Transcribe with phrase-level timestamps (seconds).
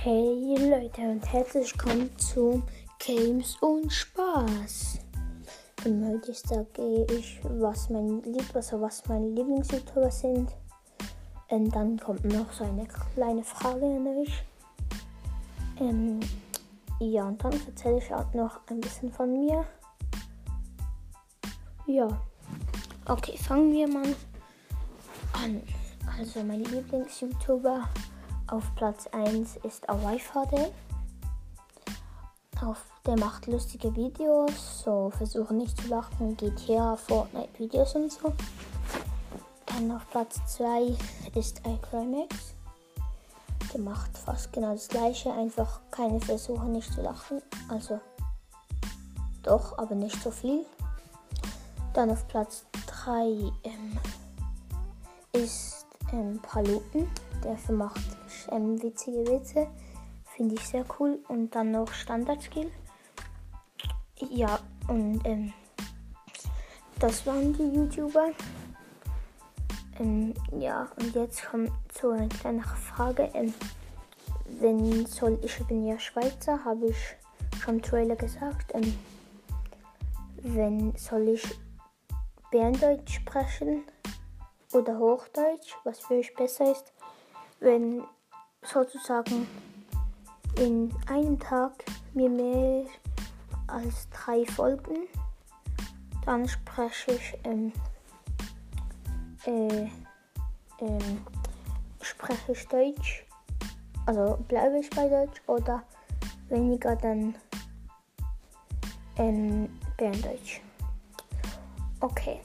[0.00, 2.62] Hey Leute und herzlich willkommen zum
[3.00, 5.00] Games und Spaß.
[5.84, 10.54] Und heute sage ich, was mein Lieb also was meine Lieblings-YouTuber sind.
[11.48, 14.44] Und dann kommt noch so eine kleine Frage an euch.
[15.80, 16.20] Ähm,
[17.00, 19.64] ja, und dann erzähle ich auch noch ein bisschen von mir.
[21.86, 22.06] Ja.
[23.08, 24.14] Okay, fangen wir mal
[25.32, 25.60] an.
[26.16, 27.88] Also mein Lieblings-YouTuber
[28.50, 30.72] auf Platz 1 ist Awaifade.
[32.60, 38.32] Auf der macht lustige Videos, so versuchen nicht zu lachen, GTA, Fortnite Videos und so.
[39.66, 40.96] Dann auf Platz 2
[41.34, 42.54] ist iCrimex.
[43.72, 47.42] Der macht fast genau das gleiche, einfach keine Versuche nicht zu lachen.
[47.68, 48.00] Also
[49.42, 50.64] doch, aber nicht so viel.
[51.92, 52.64] Dann auf Platz
[53.04, 53.24] 3
[53.64, 53.98] ähm,
[55.32, 57.08] ist ähm, Paluten.
[57.44, 58.00] Der macht
[58.50, 59.68] ähm, witzige Witze.
[60.36, 61.18] Finde ich sehr cool.
[61.28, 62.70] Und dann noch Standard-Skill.
[64.30, 65.52] Ja, und ähm,
[66.98, 68.30] das waren die YouTuber.
[70.00, 73.30] Ähm, ja, und jetzt kommt so eine kleine Frage.
[73.34, 73.54] Ähm,
[74.60, 77.16] wenn soll ich bin ja Schweizer, habe ich
[77.60, 78.72] schon im Trailer gesagt.
[78.74, 78.98] Ähm,
[80.42, 81.42] wenn soll ich
[82.50, 83.82] Berndeutsch sprechen
[84.72, 86.92] oder Hochdeutsch, was für euch besser ist,
[87.60, 88.04] wenn
[88.62, 89.48] sozusagen
[90.58, 91.72] in einem Tag
[92.14, 92.84] mir mehr
[93.66, 95.08] als drei Folgen,
[96.24, 97.72] dann spreche ich ähm,
[99.46, 99.88] äh,
[100.80, 101.26] ähm,
[102.00, 103.26] spreche ich Deutsch,
[104.06, 105.82] also bleibe ich bei Deutsch oder
[106.48, 107.34] weniger dann
[109.16, 110.60] ähm, Berndeutsch.
[112.00, 112.40] Okay,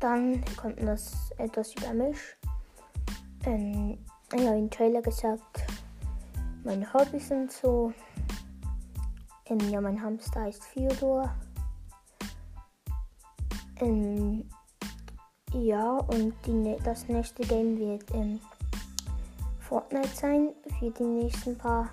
[0.00, 2.18] dann kommt das etwas über mich.
[3.44, 3.98] Ähm,
[4.34, 5.64] ich habe im Trailer gesagt,
[6.64, 7.92] meine Hobbys sind so.
[9.46, 11.30] Ähm, ja, mein Hamster heißt Theodor.
[13.80, 14.48] Ähm,
[15.52, 18.40] ja, und die, das nächste Game wird ähm,
[19.58, 21.90] Fortnite sein für die nächsten paar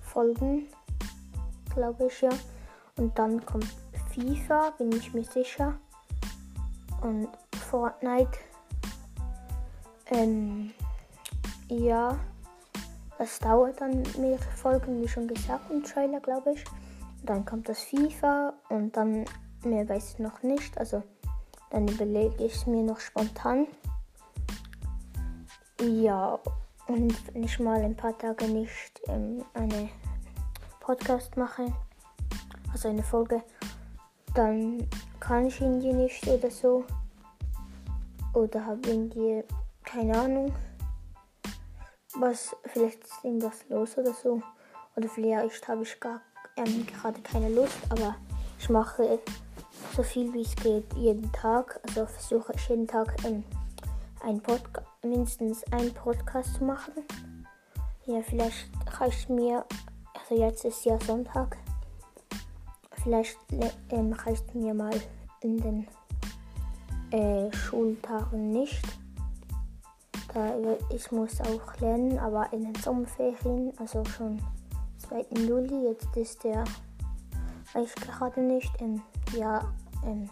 [0.00, 0.68] Folgen,
[1.74, 2.30] glaube ich ja.
[2.96, 3.66] Und dann kommt
[4.14, 5.78] FIFA, bin ich mir sicher.
[7.02, 7.28] Und
[7.70, 8.38] Fortnite.
[10.06, 10.72] Ähm,
[11.68, 12.18] ja,
[13.18, 16.64] das dauert dann mehrere Folgen, wie schon gesagt, im Trailer, glaube ich.
[17.24, 19.24] Dann kommt das FIFA und dann
[19.64, 20.78] mehr weiß ich noch nicht.
[20.78, 21.02] Also
[21.70, 23.66] dann überlege ich es mir noch spontan.
[25.80, 26.38] Ja,
[26.86, 29.88] und wenn ich mal ein paar Tage nicht ähm, eine
[30.80, 31.72] Podcast mache,
[32.72, 33.42] also eine Folge,
[34.36, 34.86] dann
[35.18, 36.84] kann ich irgendwie nicht oder so.
[38.34, 39.42] Oder habe irgendwie
[39.84, 40.52] keine Ahnung
[42.20, 44.42] was, vielleicht ist irgendwas los oder so.
[44.96, 46.20] Oder vielleicht habe ich gar
[46.56, 48.16] ähm, gerade keine Lust, aber
[48.58, 49.18] ich mache
[49.94, 51.80] so viel wie es geht jeden Tag.
[51.86, 53.44] Also versuche ich jeden Tag ähm,
[54.22, 56.92] ein Podca mindestens einen Podcast zu machen.
[58.06, 59.64] Ja, vielleicht reicht mir,
[60.14, 61.56] also jetzt ist ja Sonntag,
[63.06, 63.38] vielleicht
[63.90, 65.00] ähm, reicht mir mal
[65.40, 65.86] in den
[67.12, 68.82] äh, Schultagen nicht.
[70.34, 74.42] Äh, ich muss auch lernen, aber in den Sommerferien, also schon
[74.98, 75.24] 2.
[75.46, 76.64] Juli, jetzt ist der
[77.80, 78.72] ich gerade nicht.
[78.80, 79.00] Ähm,
[79.36, 79.72] ja,
[80.04, 80.28] ähm,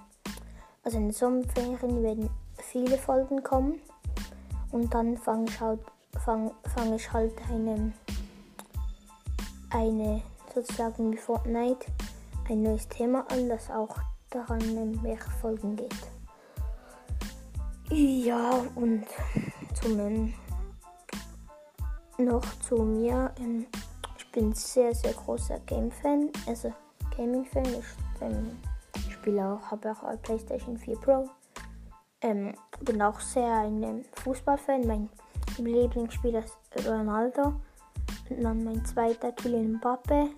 [0.83, 3.79] also in den Sommerferien werden viele Folgen kommen
[4.73, 5.81] und dann fange ich halt,
[6.25, 7.93] fang, fang ich halt eine,
[9.71, 11.87] eine sozusagen wie Fortnite
[12.49, 13.97] ein neues Thema an, das auch
[14.31, 15.95] daran mehr Folgen geht.
[17.91, 19.05] Ja, und
[19.75, 20.35] zum
[22.19, 23.33] noch zu mir.
[23.39, 23.67] Ähm,
[24.17, 26.73] ich bin sehr, sehr großer Game-Fan, also
[27.17, 27.67] Gaming-Fan.
[27.67, 28.59] Ich ähm,
[29.11, 31.29] spiele auch, habe auch PlayStation 4 Pro.
[32.21, 34.87] Ähm, bin auch sehr ein ähm, Fußballfan.
[34.87, 35.09] Mein
[35.59, 37.55] Lieblingsspieler ist Ronaldo.
[38.31, 40.31] Und dann mein zweiter Kylian Mbappe.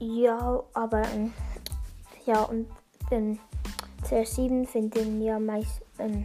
[0.00, 1.32] Ja, aber ähm,
[2.24, 2.68] ja und
[3.10, 3.38] den
[4.04, 6.24] CR7 finden ja meist ähm,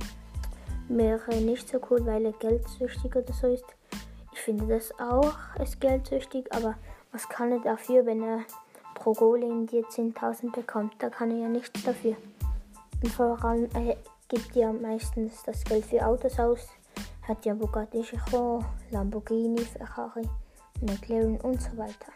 [0.88, 3.66] mehrere nicht so cool, weil er geldsüchtig oder so ist.
[4.32, 6.76] Ich finde das auch, ist geldsüchtig, aber
[7.12, 8.40] was kann er dafür, wenn er
[8.96, 10.94] pro Goal in die 10.000 bekommt?
[11.00, 12.16] Da kann er ja nichts dafür.
[13.02, 13.98] Und vor allem, er
[14.28, 16.68] gibt ja meistens das Geld für Autos aus.
[17.28, 20.28] Hat ja Bugatti Chiron, Lamborghini, Ferrari,
[20.82, 22.12] McLaren und so weiter.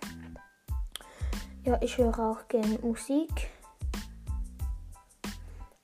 [1.68, 3.50] Ja, ich höre auch gerne Musik.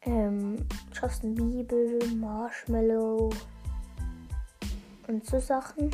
[0.04, 3.30] Ähm, Justin Bieber, Marshmallow
[5.10, 5.92] und so Sachen.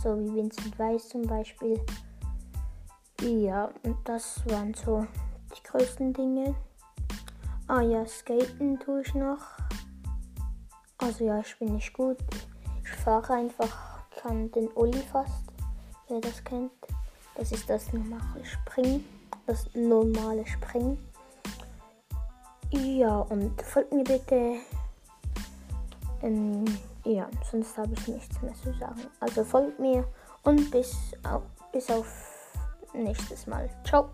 [0.00, 1.80] so wie Vincent Weiss zum Beispiel.
[3.20, 5.04] Ja, und das waren so
[5.52, 6.54] die größten Dinge.
[7.66, 9.42] Ah ja, skaten tue ich noch.
[10.98, 12.18] Also ja, ich bin nicht gut.
[12.84, 15.42] Ich fahre einfach, kann den Olli fast,
[16.06, 16.70] wer das kennt.
[17.38, 19.04] Das ist das normale Springen.
[19.46, 20.98] Das normale Springen.
[22.70, 24.56] Ja, und folgt mir bitte.
[26.20, 26.64] Ähm,
[27.04, 29.06] ja, sonst habe ich nichts mehr zu sagen.
[29.20, 30.04] Also folgt mir
[30.42, 31.42] und bis auf,
[31.72, 32.06] bis auf
[32.92, 33.70] nächstes Mal.
[33.84, 34.10] Ciao.